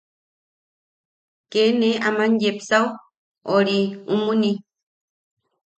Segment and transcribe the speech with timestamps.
[1.51, 2.87] Kee ne aman yepasao
[3.55, 3.77] ori
[4.13, 4.51] umuni.